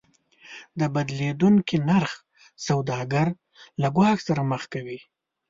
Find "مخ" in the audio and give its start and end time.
4.51-4.63